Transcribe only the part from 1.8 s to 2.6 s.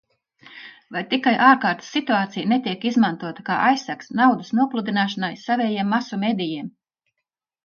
situācija